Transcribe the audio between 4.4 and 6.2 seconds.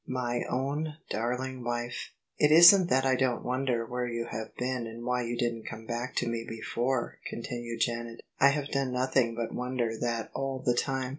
been and why you didn't come back